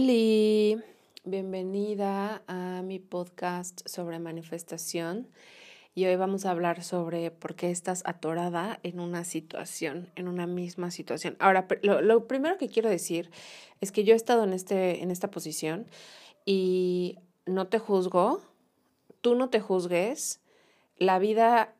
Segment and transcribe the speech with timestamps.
[0.00, 0.80] Hola,
[1.24, 5.26] bienvenida a mi podcast sobre manifestación
[5.92, 10.46] y hoy vamos a hablar sobre por qué estás atorada en una situación, en una
[10.46, 11.36] misma situación.
[11.40, 13.32] Ahora, lo, primero que quiero decir
[13.80, 15.88] es que yo he estado en, este, en esta posición
[16.46, 18.40] y no te juzgo,
[19.20, 20.40] tú no te juzgues,
[20.96, 21.74] la vida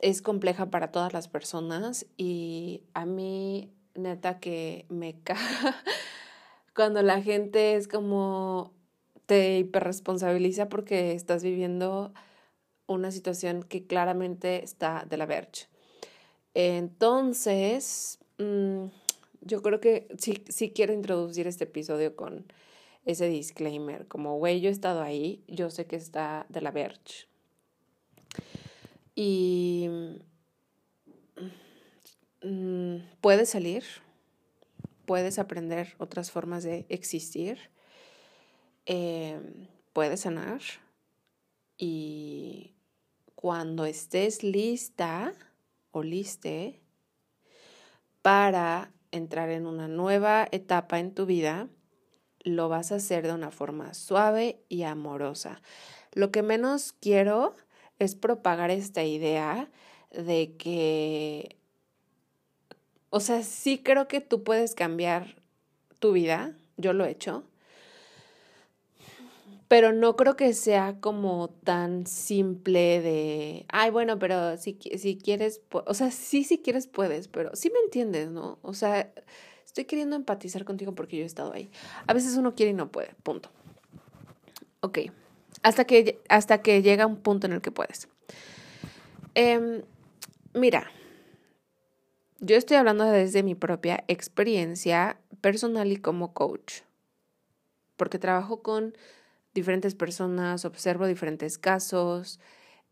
[0.00, 5.82] es compleja para todas las personas y a mí neta que me caga
[6.74, 8.72] cuando la gente es como
[9.26, 12.12] te hiperresponsabiliza porque estás viviendo
[12.86, 15.68] una situación que claramente está de la verge.
[16.54, 18.86] Entonces, mm,
[19.42, 22.44] yo creo que sí, sí quiero introducir este episodio con
[23.04, 27.26] ese disclaimer, como, güey, yo he estado ahí, yo sé que está de la verge.
[29.14, 29.88] Y
[32.42, 33.84] mm, puedes salir,
[35.10, 37.58] puedes aprender otras formas de existir,
[38.86, 40.60] em, puedes sanar
[41.76, 42.76] y
[43.34, 45.34] cuando estés lista
[45.90, 46.80] o liste
[48.22, 51.66] para entrar en una nueva etapa en tu vida,
[52.44, 55.60] lo vas a hacer de una forma suave y amorosa.
[56.12, 57.56] Lo que menos quiero
[57.98, 59.72] es propagar esta idea
[60.12, 61.59] de que
[63.10, 65.36] o sea, sí creo que tú puedes cambiar
[65.98, 67.44] tu vida, yo lo he hecho,
[69.70, 75.60] pero no creo que sea como tan simple de, ay, bueno, pero si, si quieres,
[75.70, 78.58] o sea, sí, si quieres puedes, pero sí me entiendes, ¿no?
[78.62, 79.12] O sea,
[79.64, 81.70] estoy queriendo empatizar contigo porque yo he estado ahí.
[82.08, 83.48] A veces uno quiere y no puede, punto.
[84.80, 84.98] Ok,
[85.62, 88.08] hasta que, hasta que llega un punto en el que puedes.
[89.34, 89.82] Em,
[90.52, 90.90] mira,
[92.40, 96.80] yo estoy hablando desde mi propia experiencia personal y como coach,
[97.96, 98.94] porque trabajo con
[99.54, 102.40] diferentes personas, observo diferentes casos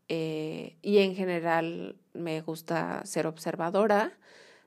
[0.07, 4.17] eh, y en general me gusta ser observadora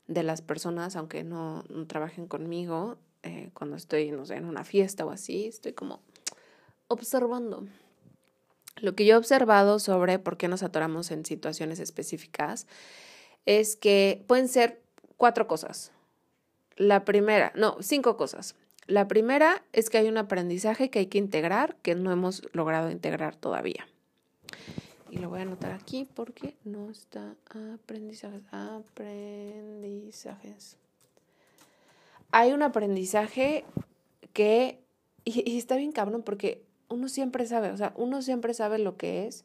[0.09, 2.99] de las personas, aunque no, trabajen conmigo.
[3.23, 6.01] Eh, cuando estoy, no sé, en una fiesta o así, estoy como
[6.89, 7.67] observando.
[8.81, 12.67] Lo que yo he observado sobre por qué nos atoramos en situaciones específicas
[13.47, 14.83] es que pueden ser
[15.17, 15.93] cuatro cosas.
[16.77, 18.57] La primera, no, cinco cosas.
[18.87, 22.91] La primera es que hay un aprendizaje que hay que integrar que no hemos logrado
[22.91, 23.87] integrar todavía.
[25.11, 27.35] Y lo voy a anotar aquí porque no está
[27.75, 28.41] aprendizajes.
[28.51, 30.79] Aprendizajes.
[32.31, 33.67] Hay un aprendizaje
[34.33, 34.81] que,
[35.25, 39.27] y, está bien cabrón porque uno siempre sabe, o sea, uno siempre sabe lo que
[39.27, 39.45] es,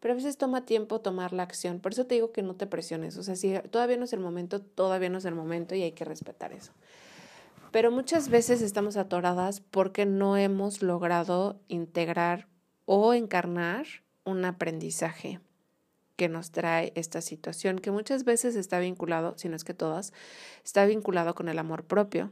[0.00, 1.80] pero a veces toma tiempo tomar la acción.
[1.80, 3.16] Por eso te digo que no te presiones.
[3.16, 5.92] O sea, si todavía no es el momento, todavía no es el momento y hay
[5.92, 6.72] que respetar eso.
[7.72, 12.48] Pero muchas veces estamos atoradas porque no hemos logrado integrar
[12.84, 13.86] o encarnar
[14.24, 15.40] un aprendizaje
[16.16, 20.12] que nos trae esta situación, que muchas veces está vinculado, si no es que todas,
[20.64, 22.30] está vinculado con el amor propio.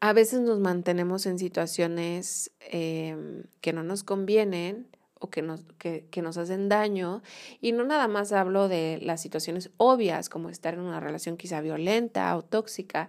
[0.00, 4.88] A veces nos mantenemos en situaciones em, que no nos convienen
[5.20, 7.22] o que nos, que, que nos hacen daño.
[7.60, 11.60] Y no nada más hablo de las situaciones obvias, como estar en una relación quizá
[11.60, 13.08] violenta o tóxica,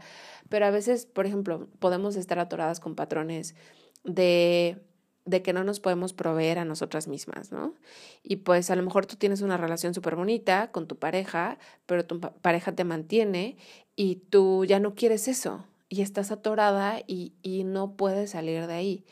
[0.50, 3.56] pero a veces, por ejemplo, podemos estar atoradas con patrones
[4.04, 4.82] de
[5.28, 7.76] de que no nos podemos proveer a nosotras mismas, ¿no?
[8.24, 12.06] Y pues a lo mejor tú tienes una relación súper bonita con tu pareja, pero
[12.06, 13.58] tu pareja te mantiene
[13.98, 18.74] y tú ya no quieres eso y estás atorada y, y no puedes salir de
[18.74, 19.06] ahí.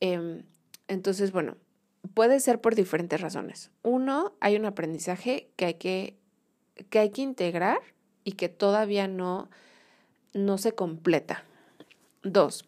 [0.00, 0.42] Em,
[0.88, 1.56] entonces, bueno,
[2.16, 3.70] puede ser por diferentes razones.
[3.82, 6.16] Uno, hay un aprendizaje que hay que,
[6.88, 7.78] que, hay que integrar
[8.24, 9.50] y que todavía no,
[10.32, 11.44] no se completa.
[12.22, 12.64] Dos,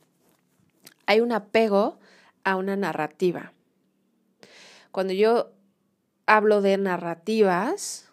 [1.07, 1.99] hay un apego
[2.45, 3.55] a una narrativa.
[4.93, 5.51] Cuando yo
[6.27, 8.11] hablo de narrativas,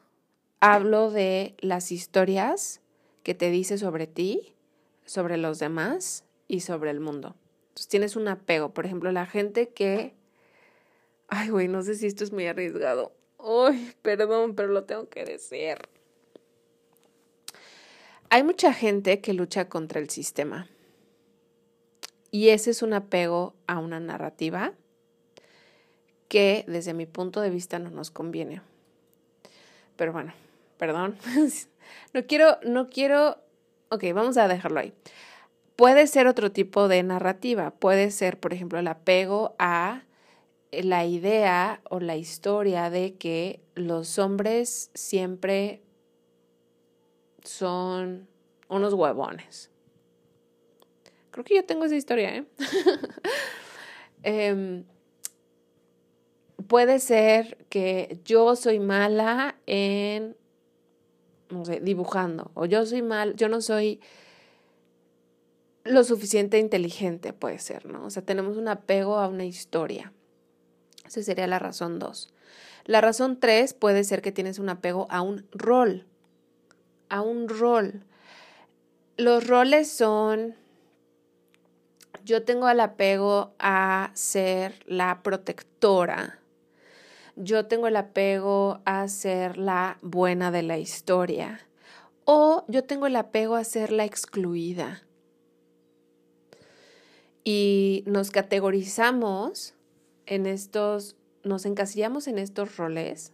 [0.62, 2.80] hablo de las historias
[3.24, 4.56] que te dice sobre ti,
[5.04, 7.36] sobre los demás y sobre el mundo.
[7.68, 8.74] Entonces tienes un apego.
[8.74, 10.16] Por ejemplo, la gente que
[11.28, 13.14] Ay, güey, no sé si esto es muy arriesgado.
[13.40, 15.78] Ay, perdón, pero lo tengo que decir.
[18.30, 20.68] Hay mucha gente que lucha contra el sistema.
[22.32, 24.74] Y ese es un apego a una narrativa
[26.28, 28.62] que desde mi punto de vista no nos conviene.
[29.96, 30.34] Pero bueno,
[30.78, 31.18] perdón.
[32.14, 33.38] No quiero, no quiero.
[33.90, 34.92] Ok, vamos a dejarlo ahí.
[35.76, 37.72] Puede ser otro tipo de narrativa.
[37.72, 40.02] Puede ser, por ejemplo, el apego a
[40.84, 45.82] la idea o la historia de que los hombres siempre
[47.44, 48.28] son
[48.68, 49.70] unos huevones.
[51.32, 52.46] Creo que yo tengo esa historia, ¿eh?
[54.28, 54.86] Em,
[56.68, 60.36] puede ser que yo soy mala en,
[61.50, 64.00] no sé, dibujando, o yo soy mal, yo no soy
[65.84, 68.06] lo suficiente inteligente, puede ser, ¿no?
[68.06, 70.12] O sea, tenemos un apego a una historia.
[71.06, 72.34] Esa sería la razón dos.
[72.86, 76.06] La razón tres puede ser que tienes un apego a un rol,
[77.10, 78.04] a un rol.
[79.18, 80.56] Los roles son
[82.26, 86.40] yo tengo el apego a ser la protectora.
[87.36, 91.68] Yo tengo el apego a ser la buena de la historia.
[92.24, 95.04] O yo tengo el apego a ser la excluida.
[97.44, 99.75] Y nos categorizamos
[100.26, 103.32] en estos, nos encasillamos en estos roles.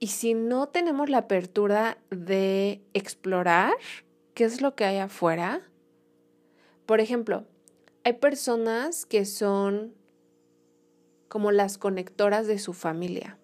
[0.00, 3.74] Y si no tenemos la apertura de explorar
[4.34, 5.62] qué es lo que hay afuera,
[6.86, 7.44] por ejemplo,
[8.04, 9.94] hay personas que son
[11.28, 13.38] como las conectoras de su familia.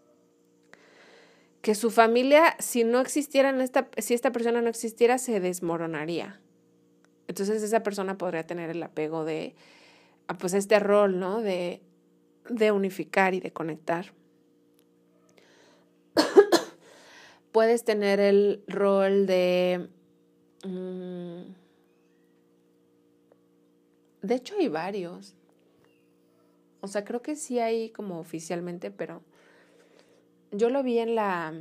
[1.60, 6.40] Que su familia, si no existiera esta, si esta persona no existiera, se desmoronaría.
[7.26, 9.54] Entonces esa persona podría tener el apego de,
[10.38, 11.40] pues este rol, ¿no?
[11.40, 11.82] De,
[12.48, 14.12] de unificar y de conectar.
[17.52, 19.88] Puedes tener el rol de...
[20.64, 21.52] Mm,
[24.22, 25.34] de hecho, hay varios.
[26.80, 29.22] O sea, creo que sí hay como oficialmente, pero
[30.50, 31.52] yo lo vi en la,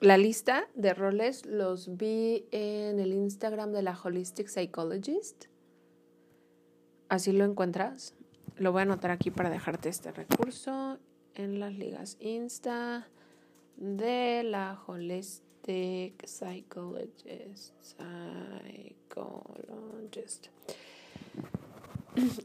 [0.00, 5.46] la lista de roles, los vi en el Instagram de la Holistic Psychologist.
[7.08, 8.14] Así lo encuentras.
[8.56, 10.98] Lo voy a anotar aquí para dejarte este recurso
[11.34, 13.06] en las ligas Insta
[13.76, 17.74] de la Holistic Psychologist.
[19.06, 20.46] Psychologist.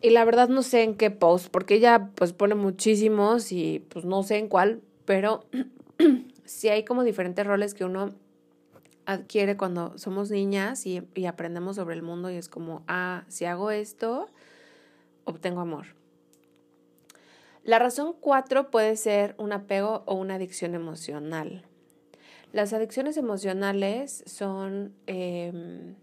[0.01, 4.03] Y la verdad no sé en qué post, porque ella pues pone muchísimos y pues
[4.03, 5.45] no sé en cuál, pero
[6.45, 8.09] sí hay como diferentes roles que uno
[9.05, 13.45] adquiere cuando somos niñas y, y aprendemos sobre el mundo y es como, ah, si
[13.45, 14.27] hago esto,
[15.25, 15.87] obtengo amor.
[17.63, 21.65] La razón cuatro puede ser un apego o una adicción emocional.
[22.51, 24.93] Las adicciones emocionales son...
[25.07, 25.95] Eh,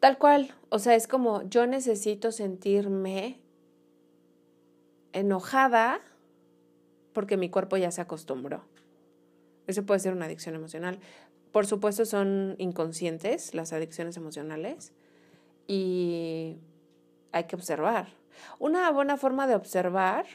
[0.00, 3.38] Tal cual, o sea, es como yo necesito sentirme
[5.12, 6.00] enojada
[7.12, 8.64] porque mi cuerpo ya se acostumbró.
[9.66, 10.98] Eso puede ser una adicción emocional.
[11.52, 14.94] Por supuesto son inconscientes las adicciones emocionales
[15.66, 16.56] y
[17.32, 18.08] hay que observar.
[18.58, 20.26] Una buena forma de observar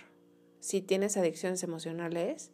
[0.60, 2.52] si tienes adicciones emocionales,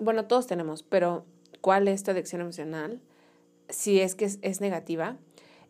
[0.00, 1.24] bueno, todos tenemos, pero
[1.60, 3.00] ¿cuál es tu adicción emocional?
[3.68, 5.16] Si es que es, negativa,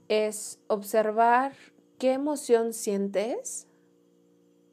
[0.08, 1.52] es observar
[1.98, 3.66] qué emoción sientes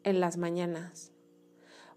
[0.03, 1.11] en las mañanas.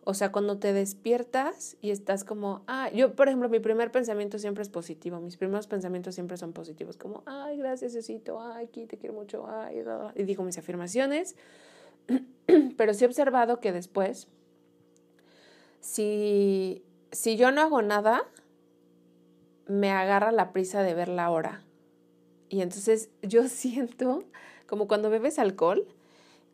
[0.05, 4.39] O sea, cuando te despiertas y estás como, ah, yo, por ejemplo, mi primer pensamiento
[4.39, 8.87] siempre es positivo, mis primeros pensamientos siempre son positivos, como, ay, gracias, Diosito, ay, aquí
[8.87, 9.85] te quiero mucho, ay,
[10.17, 11.37] y digo mis afirmaciones,
[12.77, 14.27] pero sí he observado que después,
[15.79, 16.83] si,
[17.13, 18.25] si yo no hago nada,
[19.67, 21.63] me agarra la prisa de ver la hora.
[22.49, 24.25] Y entonces yo siento
[24.67, 25.87] como cuando bebes alcohol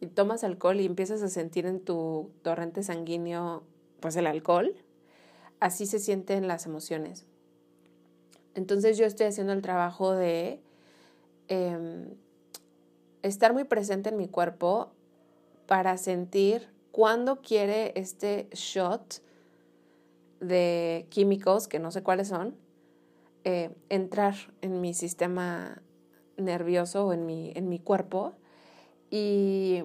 [0.00, 3.62] y tomas alcohol y empiezas a sentir en tu torrente sanguíneo
[4.00, 4.74] pues el alcohol,
[5.60, 7.26] así se sienten las emociones.
[8.54, 10.60] Entonces yo estoy haciendo el trabajo de
[11.48, 12.14] em,
[13.22, 14.92] estar muy presente en mi cuerpo
[15.66, 19.22] para sentir cuándo quiere este shot
[20.40, 22.56] de químicos, que no sé cuáles son,
[23.44, 25.82] eh, entrar en mi sistema
[26.38, 28.34] nervioso en mi, en mi cuerpo
[29.10, 29.82] y,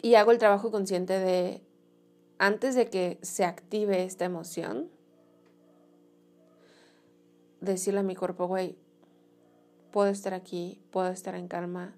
[0.00, 1.62] y hago el trabajo consciente de,
[2.38, 4.90] antes de que se active esta emoción,
[7.60, 8.76] decirle a mi cuerpo, güey,
[9.92, 11.94] puedo estar aquí, puedo estar en calma,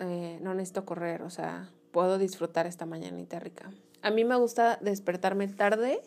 [0.00, 3.70] eh, no necesito correr, o sea, puedo disfrutar esta mañanita rica.
[4.02, 6.00] A mí me gusta despertarme tarde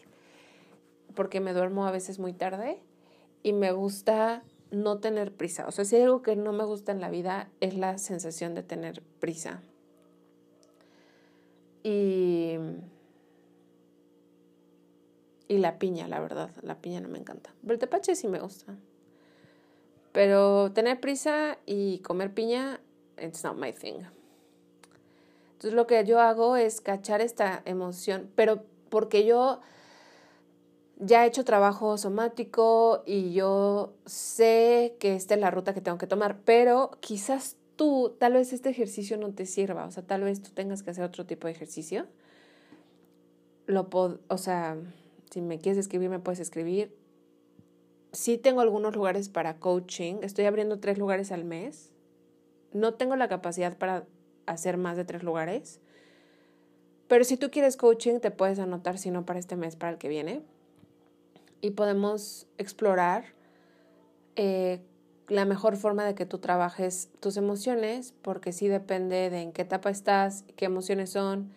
[1.16, 2.82] porque me duermo a veces muy tarde
[3.44, 5.68] y me gusta no tener prisa.
[5.68, 8.56] O sea, si hay algo que no me gusta en la vida es la sensación
[8.56, 9.62] de tener prisa.
[11.84, 12.58] Y,
[15.48, 17.54] y la piña, la verdad, la piña no me encanta.
[17.62, 18.76] Pero el tepache sí me gusta.
[20.12, 22.80] Pero tener prisa y comer piña,
[23.18, 24.04] it's not my thing.
[25.54, 29.62] Entonces lo que yo hago es cachar esta emoción, pero porque yo
[31.00, 35.98] ya he hecho trabajo somático y yo sé que esta es la ruta que tengo
[35.98, 40.24] que tomar, pero quizás tú, tal vez este ejercicio no te sirva, o sea, tal
[40.24, 42.06] vez tú tengas que hacer otro tipo de ejercicio.
[43.66, 43.88] Lo
[44.28, 44.78] o sea,
[45.30, 46.94] si me quieres escribir, me puedes escribir.
[48.12, 51.92] Sí tengo algunos lugares para coaching, estoy abriendo tres lugares al mes.
[52.74, 54.06] No tengo la capacidad para
[54.48, 55.80] hacer más de tres lugares.
[57.08, 59.98] Pero si tú quieres coaching, te puedes anotar, si no para este mes, para el
[59.98, 60.44] que viene.
[61.62, 63.26] Y podemos explorar
[64.36, 64.82] eh,
[65.28, 69.62] la mejor forma de que tú trabajes tus emociones, porque sí depende de en qué
[69.62, 71.52] etapa estás, qué emociones son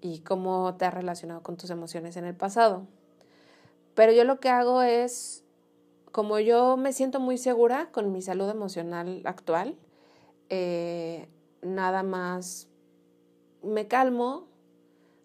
[0.00, 2.86] y cómo te has relacionado con tus emociones en el pasado.
[3.94, 5.44] Pero yo lo que hago es,
[6.12, 9.74] como yo me siento muy segura con mi salud emocional actual,
[10.50, 11.28] eh,
[11.62, 12.68] nada más
[13.62, 14.46] me calmo,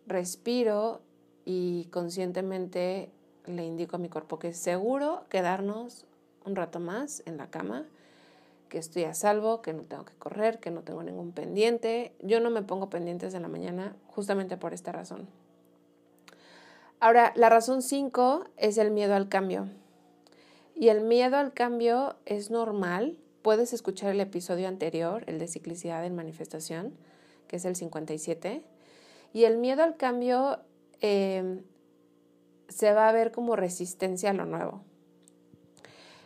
[0.07, 1.01] respiro
[1.45, 3.11] y conscientemente
[3.45, 6.05] le indico a mi cuerpo que es seguro quedarnos
[6.45, 7.85] un rato más en la cama,
[8.69, 12.13] que estoy a salvo, que no tengo que correr, que no tengo ningún pendiente.
[12.21, 15.27] Yo no me pongo pendientes en la mañana justamente por esta razón.
[16.99, 19.67] Ahora, la razón 5 es el miedo al cambio.
[20.75, 23.17] Y el miedo al cambio es normal.
[23.41, 26.93] Puedes escuchar el episodio anterior, el de ciclicidad en manifestación,
[27.47, 28.63] que es el 57.
[29.33, 30.59] Y el miedo al cambio
[31.01, 31.61] eh,
[32.67, 34.83] se va a ver como resistencia a lo nuevo.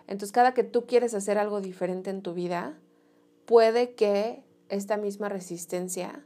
[0.07, 2.77] Entonces, cada que tú quieres hacer algo diferente en tu vida,
[3.45, 6.25] puede que esta misma resistencia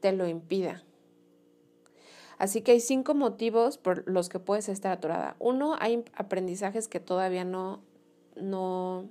[0.00, 0.84] te lo impida.
[2.38, 5.36] Así que hay cinco motivos por los que puedes estar atorada.
[5.38, 7.82] Uno, hay aprendizajes que todavía no,
[8.34, 9.08] no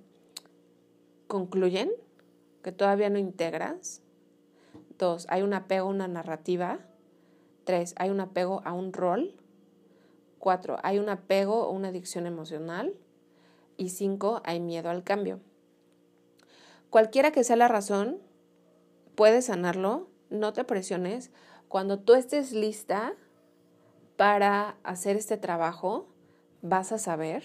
[1.27, 1.91] concluyen,
[2.62, 4.01] que todavía no integras.
[4.98, 6.79] Dos, hay un apego a una narrativa.
[7.63, 9.33] Tres, hay un apego a un rol.
[10.41, 12.95] Cuatro, hay un apego o una adicción emocional.
[13.77, 15.39] Y cinco, hay miedo al cambio.
[16.89, 18.17] Cualquiera que sea la razón,
[19.13, 21.29] puedes sanarlo, no te presiones.
[21.67, 23.13] Cuando tú estés lista
[24.17, 26.07] para hacer este trabajo,
[26.63, 27.43] vas a saber.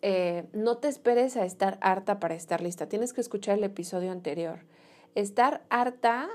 [0.00, 2.88] Eh, no te esperes a estar harta para estar lista.
[2.88, 4.60] Tienes que escuchar el episodio anterior.
[5.16, 6.30] Estar harta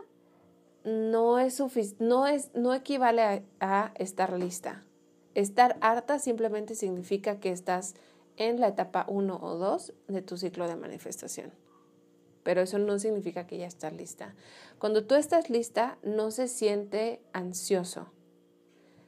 [0.84, 1.64] no es
[2.00, 4.84] no es no equivale a estar lista.
[5.36, 7.96] Estar harta simplemente significa que estás
[8.38, 11.52] en la etapa 1 o 2 de tu ciclo de manifestación.
[12.44, 14.34] Pero eso no significa que ya estás lista.
[14.80, 18.08] Cuando tú estás lista, no se siente ansioso,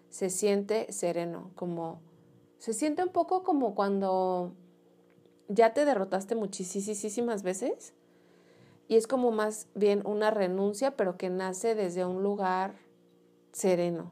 [0.10, 2.02] se siente sereno, como
[2.60, 4.54] se siente un poco como cuando
[5.48, 7.94] ya te derrotaste muchísimas veces
[8.88, 12.76] y es como más bien una renuncia, pero que nace desde un lugar
[13.54, 14.12] sereno.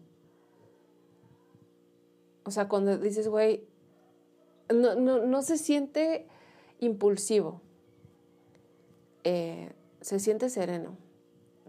[2.43, 3.67] O sea, cuando dices, güey,
[4.73, 6.27] no, no, se siente
[6.79, 7.61] impulsivo,
[9.23, 10.97] eh, se siente sereno.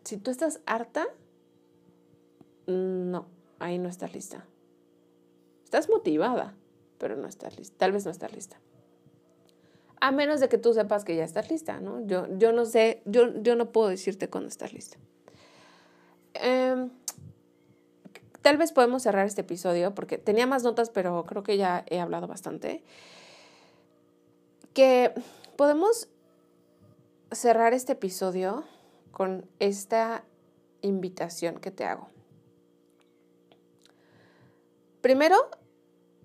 [0.04, 1.06] Si tú estás harta,
[2.66, 3.26] no,
[3.58, 4.46] ahí no estás lista.
[5.64, 6.54] Estás motivada,
[6.98, 7.76] pero no estás lista.
[7.78, 8.60] Tal vez no estás lista.
[10.00, 12.06] A menos de que tú sepas que ya estás lista, ¿no?
[12.06, 14.96] Yo, yo no sé, yo, yo no puedo decirte cuándo estás lista.
[16.34, 16.90] Em,
[18.42, 22.00] tal vez podemos cerrar este episodio porque tenía más notas, pero creo que ya he
[22.00, 22.82] hablado bastante.
[24.73, 25.12] Que
[25.56, 26.09] podemos
[27.32, 28.64] cerrar este episodio
[29.11, 30.25] con esta
[30.80, 32.09] invitación que te hago.
[35.00, 35.37] Primero,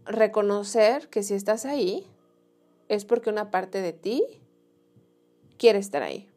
[0.05, 2.07] reconocer que si estás ahí
[2.87, 4.23] es porque una parte de ti
[5.57, 6.29] quiere estar ahí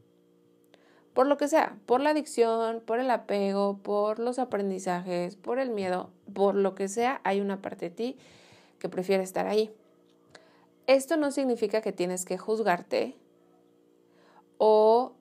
[1.18, 5.68] por lo que sea, por la adicción, por el apego, por los aprendizajes, por el
[5.68, 8.16] miedo, por lo que sea, hay una parte de ti
[8.78, 9.74] que prefiere estar ahí.
[10.86, 13.16] Esto no significa que tienes que juzgarte
[14.58, 15.14] o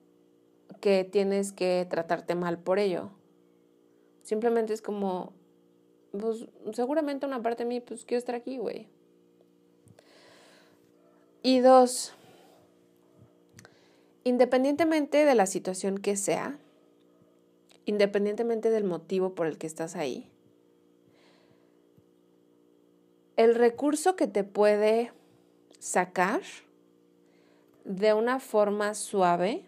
[0.80, 3.10] que tienes que tratarte mal por ello.
[4.22, 5.32] Simplemente es como,
[6.12, 8.86] pues seguramente una parte de mí, pues quiero estar aquí, güey.
[11.42, 12.14] Y dos,
[14.28, 16.58] Independientemente de la situación que sea,
[17.86, 20.28] independientemente del motivo por el que estás ahí,
[23.36, 25.12] el recurso que te puede
[25.78, 26.42] sacar
[27.86, 29.64] de una forma suave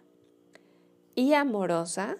[1.14, 2.18] y amorosa,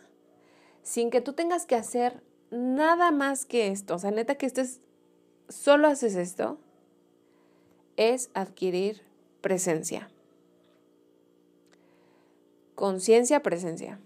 [0.83, 4.81] sin que tú tengas que hacer nada más que esto, o sea, neta que estés,
[5.51, 6.57] solo haces esto,
[7.99, 9.03] es adquirir
[9.43, 10.09] presencia.
[12.81, 14.01] Conciencia, presencia.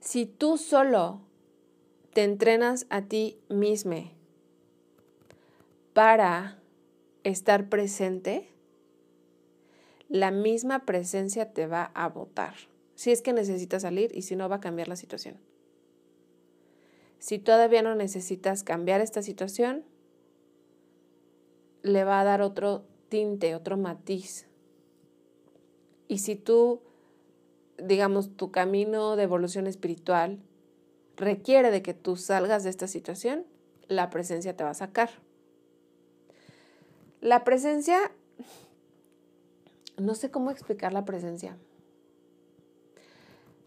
[0.00, 1.20] Si tú solo
[2.12, 4.10] te entrenas a ti mismo
[5.92, 6.58] para
[7.22, 8.48] estar presente,
[10.08, 12.54] la misma presencia te va a votar.
[12.96, 15.38] Si es que necesitas salir y si no va a cambiar la situación.
[17.20, 19.84] Si todavía no necesitas cambiar esta situación,
[21.82, 24.48] le va a dar otro tinte, otro matiz.
[26.08, 26.80] Y si tú,
[27.78, 30.38] digamos, tu camino de evolución espiritual
[31.16, 33.44] requiere de que tú salgas de esta situación,
[33.88, 35.10] la presencia te va a sacar.
[37.20, 38.12] La presencia,
[39.96, 41.56] no sé cómo explicar la presencia.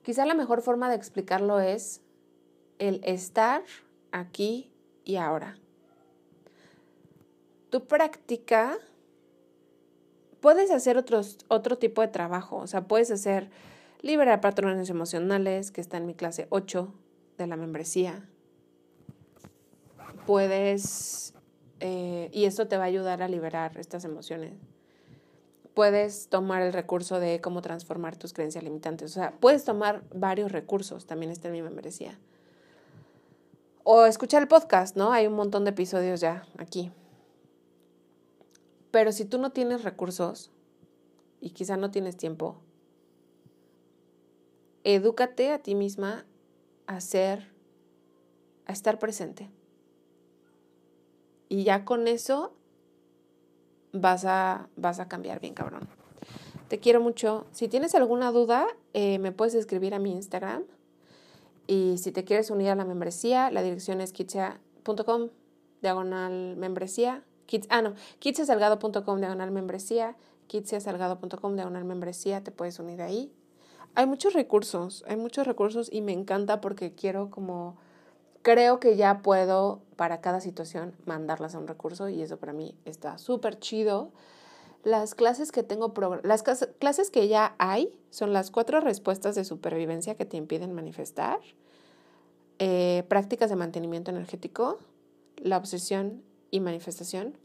[0.04, 2.02] Quizá la mejor forma de explicarlo es
[2.78, 3.64] el estar
[4.12, 4.72] aquí
[5.04, 5.58] y ahora.
[7.70, 8.78] Tu práctica,
[10.42, 13.50] puedes hacer otros, otro tipo de trabajo, o sea, puedes hacer
[14.02, 16.94] liberar patrones emocionales, que está en mi clase 8
[17.38, 18.28] de la membresía.
[20.26, 21.34] Puedes,
[21.80, 24.54] eh, y esto te va a ayudar a liberar estas emociones.
[25.74, 29.12] Puedes tomar el recurso de cómo transformar tus creencias limitantes.
[29.12, 32.20] O sea, puedes tomar varios recursos, también está en mi membresía.
[33.84, 35.12] O escuchar el podcast, ¿no?
[35.12, 36.92] Hay un montón de episodios ya aquí.
[38.92, 40.52] Pero si tú no tienes recursos
[41.42, 42.58] y quizá no tienes tiempo,
[44.84, 46.26] edúcate a ti misma
[46.88, 47.52] a ser,
[48.66, 49.50] a estar presente.
[51.50, 52.54] Y ya con eso
[53.92, 55.88] vas a, vas a cambiar bien, cabrón.
[56.68, 57.48] Te quiero mucho.
[57.52, 60.64] Si tienes alguna duda, eh, me puedes escribir a mi Instagram.
[61.66, 65.30] Y si te quieres unir a la membresía, la dirección es kitsia.com,
[65.82, 67.24] diagonal membresía.
[67.70, 70.16] Ah, no, kitsiasalgado.com, diagonal membresía.
[70.48, 72.44] kitsiasalgado.com, diagonal membresía.
[72.44, 73.32] Te puedes unir ahí
[73.96, 77.76] hay muchos recursos, hay muchos recursos y me encanta porque quiero como,
[78.42, 82.76] creo que ya puedo para cada situación mandarlas a un recurso y eso para mí
[82.86, 84.12] está súper chido.
[84.84, 90.16] Las clases que tengo, las clases que ya hay son las cuatro respuestas de supervivencia
[90.16, 91.40] que te impiden manifestar,
[92.60, 94.80] eh, prácticas de mantenimiento energético,
[95.36, 97.38] la obsesión y manifestación,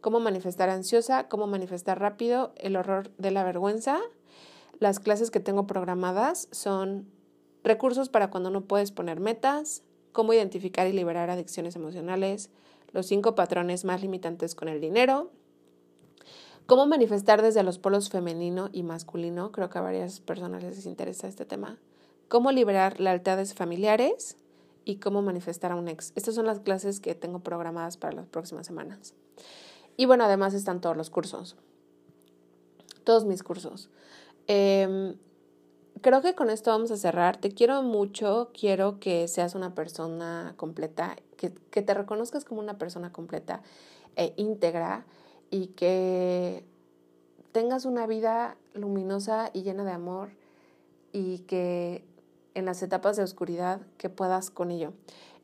[0.00, 4.00] cómo manifestar ansiosa, cómo manifestar rápido, el horror de la vergüenza,
[4.78, 7.06] las clases que tengo programadas son
[7.64, 9.82] recursos para cuando no puedes poner metas,
[10.12, 12.50] cómo identificar y liberar adicciones emocionales,
[12.92, 15.30] los cinco patrones más limitantes con el dinero,
[16.66, 21.28] cómo manifestar desde los polos femenino y masculino, creo que a varias personas les interesa
[21.28, 21.78] este tema,
[22.28, 24.36] cómo liberar lealtades familiares
[24.84, 26.12] y cómo manifestar a un ex.
[26.14, 29.14] Estas son las clases que tengo programadas para las próximas semanas.
[29.96, 31.56] Y bueno, además están todos los cursos,
[33.04, 33.88] todos mis cursos.
[34.46, 35.16] Em,
[36.02, 37.38] creo que con esto vamos a cerrar.
[37.38, 42.78] Te quiero mucho, quiero que seas una persona completa, que, que te reconozcas como una
[42.78, 43.62] persona completa
[44.16, 45.06] e íntegra
[45.50, 46.64] y que
[47.52, 50.30] tengas una vida luminosa y llena de amor
[51.12, 52.04] y que
[52.54, 54.92] en las etapas de oscuridad que puedas con ello.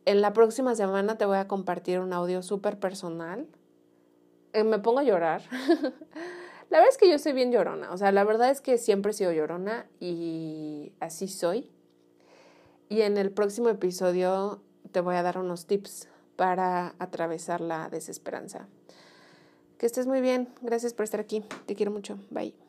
[0.04, 3.46] En la próxima semana te voy a compartir un audio súper personal.
[4.52, 5.42] Eh, me pongo a llorar.
[6.70, 9.10] La verdad es que yo soy bien llorona, o sea, la verdad es que siempre
[9.10, 11.68] he sido llorona y así soy.
[12.88, 18.68] Y en el próximo episodio te voy a dar unos tips para atravesar la desesperanza.
[19.76, 22.61] Que estés muy bien, gracias por estar aquí, te quiero mucho, bye.